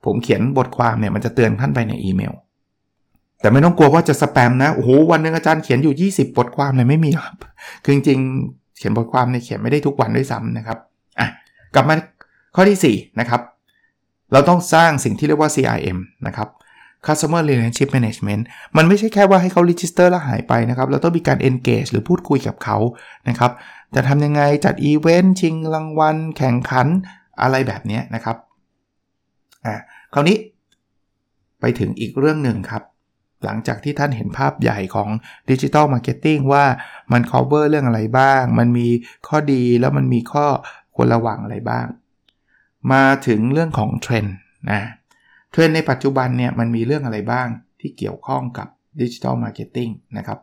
[0.05, 2.35] ผมเขียนบทความเนี่ย มันจะเตือนท่านไปในอีเมล
[3.41, 7.37] แต่ไม่ต้องกลัวว่าจะสแปมนะ โอ้โห วันนึงอาจารย์เขียนอยู่ 20 บทความเลยไม่มีครับ
[7.85, 10.79] คือจริงๆ เขียนบทความในเขียนไม่ได้ทุกวันด้วยซ้ำนะครับ
[11.19, 11.29] อะ
[11.75, 11.95] กลับมา
[12.55, 13.41] ข้อที่ 4 นะครับ
[14.33, 16.49] เราต้องสร้างสิ่งที่เรียกว่า CRM นะครับ
[17.07, 18.43] Customer Relationship Management
[18.77, 22.79] มันไม่ใช่แค่ว่าให้เขา register แล้วหายไปนะครับ เราต้องมีการ engage หรือพูดคุยกับเขา
[23.29, 23.53] นะครับ
[23.95, 26.87] จะทำยังไงจัดอีเวนต์ชิงรางวัล แข่งขัน
[27.43, 28.37] อะไรแบบนี้นะครับ
[29.67, 29.75] อ่า
[30.13, 30.37] คราวนี้
[31.61, 32.83] ไปถึงอีกเรื่องหนึ่งครับ
[33.45, 35.09] หลังจากที่ท่านเห็นภาพใหญ่ของ
[35.51, 36.65] Digital Marketing ว่า
[37.13, 38.89] มัน cover เรื่องอะไรบ้าง มันมี
[39.29, 40.47] ข้อดีแล้วมันมีข้อ
[40.95, 41.87] ควรระวังอะไรบ้าง
[42.93, 44.37] มาถึงเรื่องของเทรนด์
[44.71, 44.83] นะ
[45.53, 47.47] เทรนด์ในปัจจุบันเนี่ยมันมีเรื่องอะไรบ้าง
[47.81, 48.69] ที่เกี่ยวข้องกับ
[49.01, 50.39] digital marketing นะครับ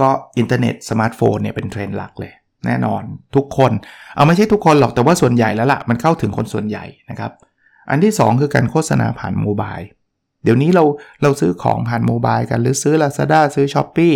[0.00, 0.08] ก็
[0.38, 2.32] อินเทอร์เน็ตสมาร์ทโฟนเนี่ยเป็นเทรนด์หลักเลย
[2.66, 3.02] แน่นอน
[3.36, 3.72] ทุกคน
[4.14, 7.32] เอาไม่ใช่ทุกคนหรอกแต่ว่าส่วนใหญ่แล้วล่ะ มันเข้าถึงคนส่วนใหญ่นะครับ
[7.90, 9.76] อันที่ 2 คือการโฆษณาผ่าน mobile
[10.44, 10.84] เดี๋ยวนี้เรา
[11.22, 14.14] เราซื้อของผ่าน mobile กันหรือซื้อ Lazada ซื้อ Shopee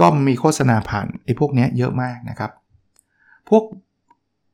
[0.00, 2.50] ก็มีโฆษณาผ่านไอ้พวกนี้เยอะมากนะครับ
[3.48, 3.62] พวก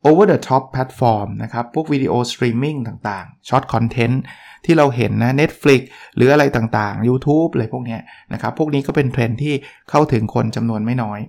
[0.08, 2.76] over the top platform นะครับ พวก video streaming
[3.08, 4.22] ต่างๆ short content
[4.64, 5.80] ที่เราเห็นนะ Netflix
[6.16, 7.98] หรืออะไรต่างๆ YouTube อะไรพวกนี้
[8.32, 9.54] นะครับ พวกนี้ก็เป็นเทรนด์ที่
[9.90, 11.20] เข้าถึงคนจำนวนไม่น้อย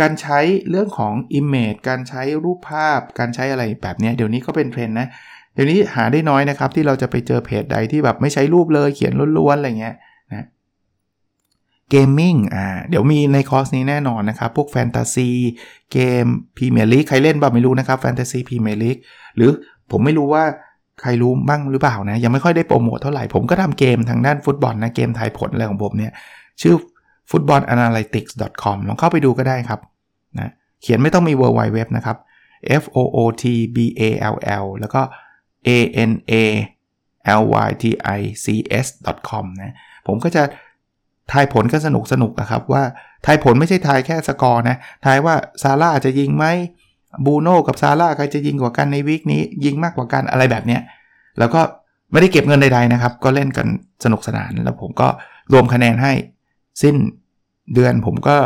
[0.00, 0.38] การใช้
[0.70, 5.08] เรื่องของ image การใช้รูปภาพ การใช้อะไรแบบนี้เดี๋ยวนี้ก็เป็นเทรนด์นะ
[5.54, 9.96] เดี๋ยวนี้หาได้น้อยนะครับ ที่เราจะไปเจอเพจใดที่แบบไม่ใช้รูปเลยเขียนล้วนๆอะไรเงี้ย
[10.32, 10.46] นะ
[11.90, 16.24] gaming อ่าเดี๋ยวมีในคอร์สนี้แน่นอนนะครับ พวก fantasy game
[16.56, 18.96] พรีเมียร์ลีกใครเล่นบ้างไม่รู้นะครับแฟนตาซีพรีเมียร์ลีก
[19.36, 19.50] หรือ
[19.90, 20.44] ผมไม่รู้ว่า
[21.00, 26.12] ใครรู้บ้างหรือเปล่านะ ยังไม่ค่อยได้โปรโมทเท่าไหร่ ผมก็ทำเกมทางด้านฟุตบอลนะ เกมทายผลอะไรของผมเนี่ย
[26.62, 26.74] ชื่อ
[27.30, 29.80] footballanalytics.com ลองเข้าไปดูก็ได้ครับ
[30.38, 30.50] นะ
[30.82, 32.16] เขียนไม่ต้องมี w w w นะครับ
[32.82, 33.44] f o o t
[33.76, 34.02] b a
[34.34, 35.02] l l แล้วก็
[35.66, 35.70] a
[36.10, 36.34] n a
[37.40, 37.84] l y t
[38.18, 38.46] i c
[38.84, 38.86] s
[39.28, 39.74] com นะ
[40.06, 40.42] ผมก็จะ
[41.32, 42.82] ทายผลก็สนุกสนุกนะครับว่า
[43.26, 46.46] ทายผลไม่ใช่ทายแค่สกอร์นะทายว่าซาร่าจะยิงไหม
[47.26, 50.80] บูโน่กับซาร่าใครจะยิงกว่ากันในวีคนี้ ยิงมากกว่ากันอะไรแบบเนี้ย
[51.38, 51.60] แล้วก็
[52.12, 53.66] ไม่ได้เก็บเงินใดๆนะครับ ก็เล่นกัน
[54.04, 55.08] สนุกสนาน แล้วผมก็
[55.52, 56.12] รวมคะแนนให้
[56.82, 56.96] สิ้น
[57.74, 58.36] เดือนผมก็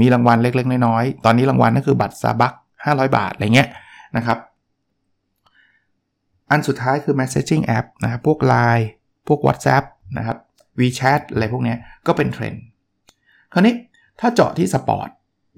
[0.00, 2.52] มีรางวัลเล็กๆ น้อยๆ ตอนนี้รางวัลก็คือบัตรซาบัก
[2.84, 3.68] 500 บาท อะไรเงี้ย
[4.16, 4.38] นะครับ
[6.50, 8.84] อันสุดท้ายคือ messaging app นะครับ พวก Line
[9.28, 9.84] พวก WhatsApp
[10.18, 10.36] นะครับ
[10.80, 11.74] WeChat อะไรพวกนี้
[12.06, 12.62] ก็เป็นเทรนด์
[13.52, 13.74] คราวนี้
[14.20, 15.08] ถ้าเจาะที่ sport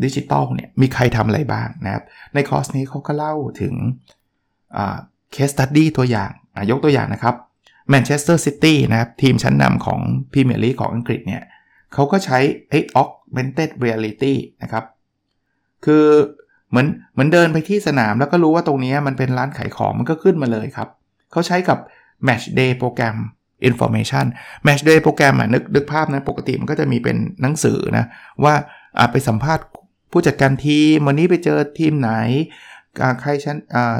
[0.04, 3.74] digital เนี่ยมีใครทำอะไรบ้างนะครับ ในคอร์สนี้เขาก็เล่าถึง
[5.32, 6.32] case study ตัวอย่าง
[6.70, 7.34] ยกตัวอย่างนะครับ
[7.90, 10.00] แมนเชสเตอร์ซิตี้นะครับ ทีมชั้นนำของ
[10.32, 11.42] พรีเมียร์ลีกของอังกฤษเนี่ย
[11.92, 14.84] เขาก็ใช้ไอ้ augmented reality นะครับ
[15.84, 16.06] คือ
[16.70, 20.88] เหมือนเหมือนเดินไปที่สนามแล้วก็รู้ว่าตรงนี้มันเป็นร้านขายของมันก็ขึ้นมาเลยครับ
[21.32, 21.78] เขาใช้กับ
[22.26, 23.16] Match Day โปรแกรม
[23.68, 24.26] information
[24.66, 28.04] match day โปรแกรมอะนึกนึกภาพนะปกติมันก็จะมีเป็นหนังสือนะ
[28.44, 28.54] ว่า
[28.98, 29.66] อาไปสัมภาษณ์
[30.12, 32.10] ผู้จัดการทีม วันนี้ไปเจอทีมไหน
[33.20, 33.56] ใครฉัน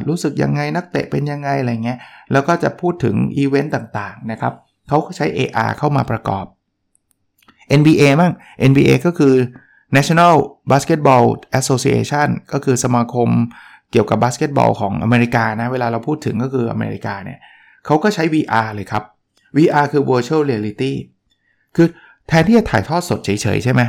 [0.08, 1.98] รู้สึกยังไงนักเตะเป็นยังไงอะไรเงี้ย
[2.32, 4.54] แล้วก็จะพูดถึงอีเวนต์ต่างๆนะครับ
[4.88, 6.44] เขาใช้ AR เข้ามาประกอบ
[7.80, 8.32] NBA มั่ง
[8.70, 9.34] NBA ก็คือ
[9.96, 10.34] National
[10.70, 11.26] Basketball
[11.60, 13.28] Association ก็คือสมาคม
[13.90, 17.38] เกี่ยวกับบาสเกตบอลของอเมริกานะ เวลาเราพูดถึงก็คืออเมริกาเนี่ย
[17.86, 19.04] เขาก็ใช้ VR เลยครับ
[19.56, 20.92] VR คือ virtual reality
[21.76, 21.86] คือ
[22.28, 23.82] แทนที่จะถ่ายทอดสดเฉยๆ ใช่ไหม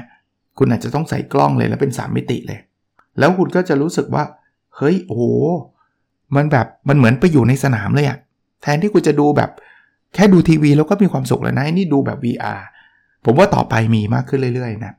[0.57, 2.59] คุณอาจจะต้องใส่กล้องเลยแล้วเป็น 3 มิติเลย
[3.19, 4.23] แล้วคุณก็จะรู้สึกว่า
[4.77, 5.23] เฮ้ย โอ้
[6.35, 8.17] มันแบบ มันเหมือนไปอยู่ในสนามเลยอะ
[8.61, 9.49] แทนที่คุณจะดูแบบ
[10.13, 12.61] แค่ดูทีวีแล้วก็มีความสุขแล้วนะ นี่ดูแบบ VR
[13.25, 14.93] ผมว่าต่อไปมีมากขึ้นเรื่อยๆ นะ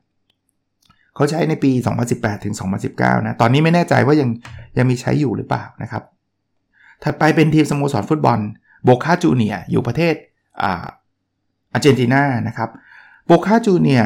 [1.15, 1.71] เขาใช้ในปี
[2.09, 2.55] 2018 ถึง
[2.91, 4.29] 2019 นะ ตอนนี้ไม่แน่ใจว่ายัง
[4.79, 6.03] ยังมีใช้อยู่หรือเปล่านะครับ
[7.03, 8.39] ถัดไปเป็นทีมสโมสรฟุตบอล
[8.85, 10.15] โบคาจูเนียอยู่ประเทศ
[10.63, 10.73] อา
[11.73, 12.71] อาร์เจนตินานะครับ
[13.27, 14.03] โบคาจูเนีย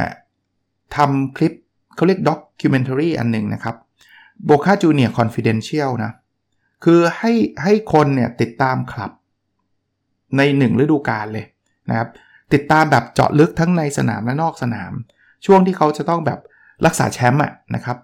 [0.96, 1.52] ทำคลิป
[1.96, 3.76] เขาเรียก documentary อันหนึ่งนะครับ
[4.44, 6.12] Boca Juniors Confidential นะ
[6.84, 7.32] คือให้
[7.62, 9.12] ให้คนเนี่ยติดตามคลับ
[10.36, 11.46] ในหนึ่งฤดูกาลเลย
[11.88, 12.08] นะครับ
[12.52, 14.92] ติดตามแบบเจาะลึกทั้งในสนามและนอกสนาม
[15.46, 16.40] ช่วงที่เขาจะต้องแบบ
[16.86, 17.98] รักษาแชมป์อะนะครับ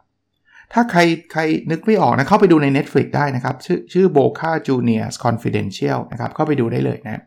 [0.72, 1.00] ถ้าใคร
[1.32, 7.22] ใครนึกไม่ออกนะเข้าไปดูใน Netflix ได้นะครับ ชื่อชื่อ Boca Juniors Confidential นะครับ เข้าไปดูได้เลยนะ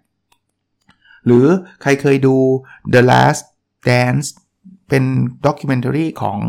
[1.25, 1.45] หรือ
[1.81, 2.35] ใครเคยดู
[2.93, 3.43] The Last
[3.89, 4.27] Dance
[4.89, 5.03] เป็น
[5.45, 6.39] documentary ของ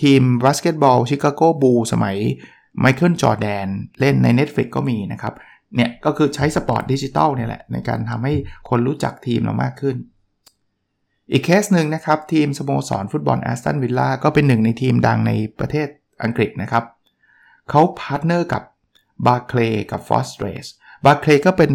[0.00, 2.16] ทีมบาสเกตบอลชิคาโกบูลส์สมัย
[2.80, 3.66] ไมเคิลจอร์แดน
[4.00, 5.34] เล่นใน Netflix ก็มีนะครับ
[5.74, 8.34] เนี่ยก็คือใช้ sport digital เนี่ยแหละ ในการทำให้
[8.68, 9.96] คนรู้จักทีมเรามากขึ้น
[11.32, 15.88] อีกเคสหนึ่งนะครับ ทีมสโมสรฟุตบอลแอสตันวิลล่าก็เป็นหนึ่งในทีมดังในประเทศ
[16.22, 16.84] อังกฤษนะครับ
[17.70, 18.62] เขา partner กับ
[19.26, 20.66] บาร์เคลย์กับฟอสเตรส
[21.04, 21.70] บาร์เคลย์ก็เป็น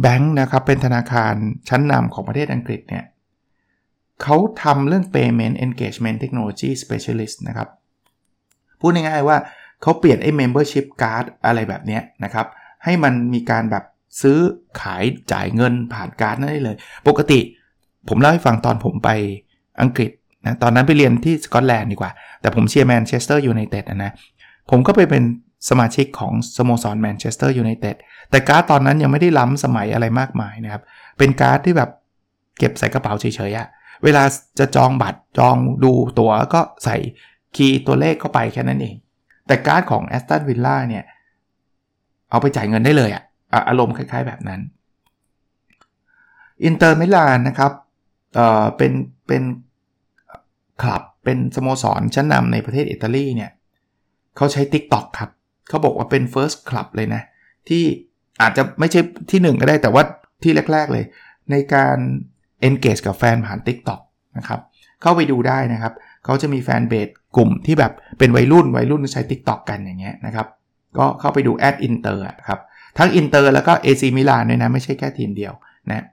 [0.00, 1.34] แบงค์นะครับเป็นธนาคาร
[1.68, 3.04] ชั้นนำของประเทศอังกฤษเนี่ย
[4.22, 7.68] เขาทำเรื่อง payment engagement technology specialist นะครับ
[8.80, 9.38] พูดง่ายๆว่า
[9.82, 12.46] เขาเปลี่ยนไอ้ membership card อะไรแบบนี้นะครับ
[12.84, 13.84] ให้มันมีการแบบ
[14.22, 14.38] ซื้อ
[14.80, 16.76] ขายจ่ายเงินผ่านการ์ดนั่นได้เลย
[17.08, 17.40] ปกติ
[18.08, 19.10] ผมเล่าให้ฟังตอนผมไป
[19.82, 20.10] อังกฤษ
[20.46, 24.12] นะตอนนั้นไปเรียนที่สกอตแลนด์ดีกว่า แต่ผมเชียร์แมนเชสเตอร์ยูไนเต็ดนะ
[24.70, 25.22] ผมก็ไปเป็น
[25.68, 27.96] สมาชิกของสโมสรแมนเชสเตอร์ยูไนเต็ด
[28.30, 30.82] แต่การ์ดตอนนั้นยังไม่ได้ล้ำสมัยอะไรมากมายนะครับ
[31.18, 31.90] เป็นการ์ดที่แบบ
[32.58, 33.68] เก็บใส่กระเป๋าเฉยๆอะ
[34.04, 34.22] เวลา
[34.58, 36.96] จะจองบัตรจองดูตั๋วก็ใส่
[37.56, 38.96] คีย์ตัวเลขเข้าไปแค่นั้นเอง
[39.46, 41.04] แต่การ์ดของแอสตันวิลล่าเนี่ย
[42.30, 43.22] เอาไปจ่ายเงินได้เลยอะ
[43.68, 44.60] อารมณ์คล้ายๆแบบนั้น
[46.64, 47.72] อินเตอร์มิลานนะครับ
[48.34, 48.92] เอ่อเป็น
[49.26, 49.42] เป็น
[50.82, 53.50] คลับเป็นสโมสรชั้นนำในประเทศอิตาลีเนี่ย
[54.36, 55.30] เขาใช้ TikTok ครับ
[55.68, 57.22] เขาบอกว่าเป็น first club เลยนะ
[57.68, 57.84] ที่
[58.42, 60.02] อาจจะไม่ใช่ที่หนึ่งก็ได้แต่ว่า
[60.42, 61.04] ที่แรก ๆเลย
[61.50, 61.96] ในการ
[62.68, 64.00] engage กับแฟนผ่าน TikTok
[64.38, 64.60] นะครับ
[65.02, 65.92] เข้าไปดูได้นะครับ
[66.24, 70.46] เขาจะมี fanbase กลุ่มที่แบบเป็นวัยรุ่นวัยรุ่นใช้ TikTok กันอย่างเงี้ยนะครับ
[70.98, 72.60] ก็เข้าไปดูแอดอินเตอร์ครับ
[72.98, 75.52] ทั้งอินเตอร์แล้วก็เอซีมิลานด้วยนะ ไม่ใช่แค่ทีมเดียว
[75.90, 76.04] นะ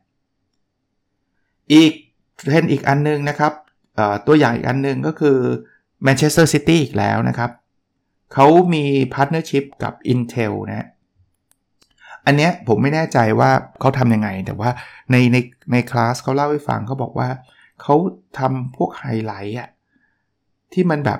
[1.73, 1.91] อีก
[2.37, 3.53] เทรนอีกอันนึงนะครับ
[4.27, 5.37] ตัวอย่างอีกอันนึงก็คือ
[6.03, 7.51] แมนเชสเตอร์ซิตี้อีกแล้วนะครับ
[8.33, 10.87] เขามี partnership กับ Intel นะ
[12.25, 14.69] อันเนี้ยผมไม่แน่ใจว่าเขาทำยังไง แต่ว่า
[15.11, 15.37] ในใน
[15.71, 17.29] ในคลาสเขาเล่าให้ฟังเขาบอกว่า
[17.81, 17.95] เขา
[18.39, 19.69] ทำพวกไฮไลท์อะ
[20.73, 21.19] ที่มันแบบ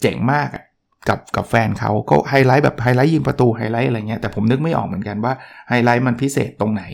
[0.00, 0.64] เจ๋งมากอะ
[1.08, 5.32] กับกับแฟนเขาก็ไฮไลท์แบบไฮไลท์ยิงประตูไฮไลท์อะไรเงี้ยแต่ผมนึกไม่ออกเหมือนกันว่า
[5.68, 6.84] ไฮไลท์มันพิเศษตรงไหน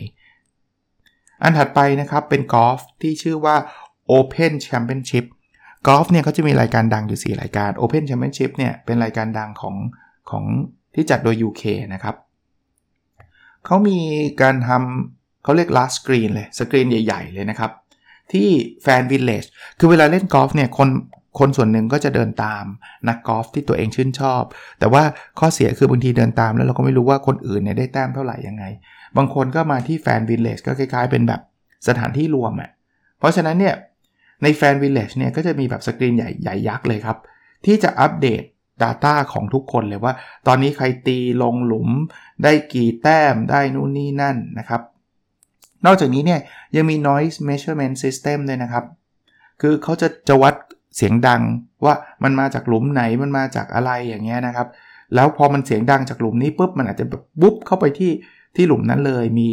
[1.43, 3.55] อันถัดไปนะครับเป็นกอล์ฟที่ชื่อว่า
[4.11, 5.25] Open Championship
[5.87, 9.75] กอล์ฟเนี่ยเขาจะมีรายการดังอยู่ 4 รายการ Open Championship เนี่ยเป็นรายการดังของ
[10.29, 10.43] ของ
[10.95, 12.15] ที่จัดโดย UK นะครับ
[13.65, 13.97] เขามี
[14.41, 17.71] การทำเขาเรียก large screen เลยสกรีนใหญ่ ๆ เลยนะครับ
[18.31, 18.47] ที่
[18.83, 19.45] fan village
[19.79, 20.89] คือเวลาเล่นกอล์ฟเนี่ยคน
[21.39, 22.63] คนส่วนหนึ่งก็จะเดินตาม
[23.07, 24.43] นักกอล์ฟที่ตัวเองชื่นชอบ
[24.79, 25.03] แต่ว่า
[25.39, 28.63] ข้อเสียคือบางทีเดินตามแล้วเราก็ไม่รู้ว่าคนอื่นเนี่ยได้แต้มเท่าไหร่ยังไง
[29.17, 31.41] บางคนก็มาที่ fan village ก็คล้ายๆ เป็นแบบ
[31.87, 32.69] สถานที่รวมอะ่ะ
[33.19, 33.75] เพราะฉะนั้นเนี่ย
[34.43, 37.17] ใน fan village เนี่ยก็จะมีแบบสกรีนใหญ่ใหญ่ยักษ์เลยครับ
[37.65, 38.43] ที่จะอัปเดต
[38.83, 40.13] data ของทุกคนเลยว่า
[40.47, 41.89] ตอนนี้ใครตีลงหลุม
[42.43, 44.81] ได้กี่แต้มได้นู่นนี่นั่นนะครับ
[45.85, 46.39] นอกจากนี้เนี่ย
[46.75, 48.85] ยังมี noise measurement system ด้วยนะครับ
[49.61, 50.55] คือเขาจะจะวัด
[50.95, 51.41] เสียงดัง
[51.85, 54.67] ว่ามันมาจากหลุมไหนมันมาจากอะไรอย่างเงี้ยนะครับ
[55.15, 58.11] แล้วพอมันเสียงดังจากหลุมนี้ปุ๊บมันอาจจะแบบบุ๊บเข้าไปที่
[58.55, 59.49] ที่หลุมนั้นเลยมี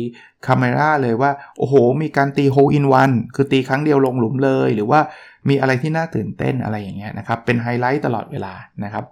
[0.47, 5.01] คาเมราเลยว่า โอ้โห มีการตี hole in one คือตีครั้งเดียวลงหลุมเลย หรือว่า
[5.49, 8.53] มีอะไรที่น่าตื่นเต้นอะไรอย่างเงี้ยนะครับ เป็นไฮไลท์ตลอดเวลา
[8.85, 9.05] นะครับ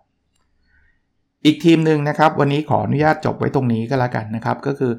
[1.45, 4.93] อีกทีมหนึ่งนะครับ วันนี้ขออนุญาตจบไว้ตรงนี้ก็แล้วกันนะครับ ก็คือ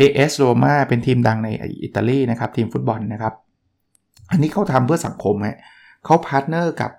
[0.00, 1.48] AS Roma เป็นทีมดังใน
[1.84, 3.34] อิตาลีนะครับ ทีมฟุตบอลนะครับ
[4.30, 5.58] อันนี้เขาทำเพื่อสังคมฮะ
[6.04, 6.90] เขา partner กับ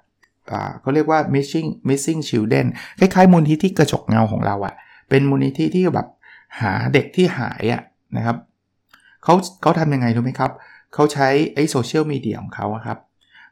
[0.81, 2.65] เขาเรียกว่า missing missing children
[2.99, 4.73] คล้ายๆมูลนิธิกระจกเงาของเราอะ
[5.09, 6.07] เป็นมูลนิธิที่แบบ
[6.61, 7.81] หาเด็กที่หายอะ
[8.17, 8.37] นะครับ
[9.23, 10.51] เขาเขาทำยังไงรู้ไหมครับ
[10.93, 12.97] เขาใช้ไอ้โซเชียลมีเดียของเขาครับ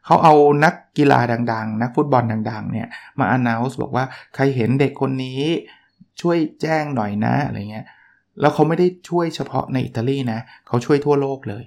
[0.06, 2.88] เขาเอานักกีฬาดัง ๆ นักฟุตบอลดัง ๆ เนี่ย
[3.20, 5.42] มา announce บอกว่าใครเห็นเด็กคนนี้
[6.22, 7.86] ช่วยแจ้งหน่อยนะอะไรเงี้ย
[8.40, 11.64] แล้วเขาไม่ได้ช่วยเฉพาะในอิตาลีนะ เขาช่วยทั่วโลกเลย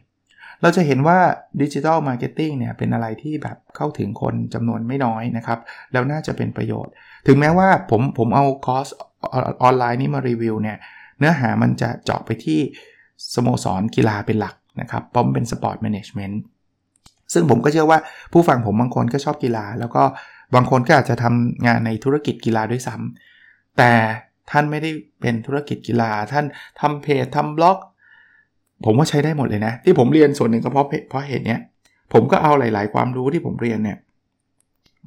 [0.63, 1.19] เราจะเห็นว่า
[1.63, 5.59] digital marketing เนี่ย เป็นอะไรที่แบบเข้าถึงคนจำนวนไม่น้อยนะครับ
[5.93, 6.93] แล้วน่าจะเป็นประโยชน์
[7.27, 8.87] ถึงแม้ว่าผมผมเอาคอร์ส
[9.63, 10.79] ออนไลน์นี้มารีวิวเนี่ย
[11.19, 12.61] เนื้อหามันจะเจาะไปที่
[13.35, 16.41] สโมสรกีฬาเป็นหลักนะครับเพราะเป็น sport management
[17.33, 17.99] ซึ่งผมก็เชื่อว่า
[18.33, 20.03] ผู้ฟังผมบางคนก็ชอบกีฬา แล้วก็
[20.55, 23.93] บางคนก็อาจจะทำงานในธุรกิจกีฬาด้วยซ้ำแต่
[24.51, 26.45] ท่านไม่ได้เป็นธุรกิจกีฬา ท่าน
[26.81, 27.79] ทำเพจทำบล็อก
[28.85, 31.57] ผมว่าใช้ได้หมดเลยนะ ที่ผมเรียนส่วนหนึ่งก็เพราะเพราะเหตุนี้
[32.13, 33.99] ผมก็เอาหลาย ๆ ความรู้ที่ผมเรียนเนี่ย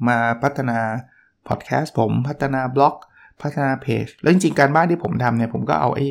[0.08, 0.78] มาพัฒนา
[1.48, 2.96] พอดแคสต์ผมพัฒนาบล็อก
[3.42, 6.06] พัฒนาเพจแล้วจริงๆการบ้านที่ผมทำเนี่ยผมก็เอาไอ้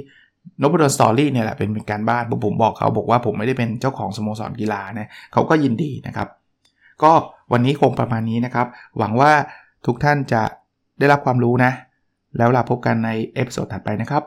[0.62, 6.28] นบดอนสตอรี่เนี่ยแหละเป็นการบ้านผมบอกเขาบอกว่าผมไม่ได้เป็นเจ้าของสโมสรกีฬานะเขาก็ยินดีนะครับ
[7.04, 7.12] ก็
[7.52, 9.32] วันนี้คงประมาณนี้นะครับ หวังว่า
[9.86, 10.44] ทุกท่านจะ
[11.00, 11.72] ได้รับความรู้นะ
[12.38, 14.24] แล้วเราพบกันใน episode ถัดไปนะครับ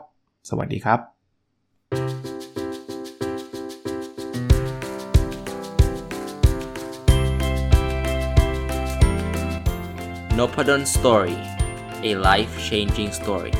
[0.49, 0.99] สวัสดีครับ
[10.37, 11.37] n o p a d o n Story
[12.09, 13.53] a life changing story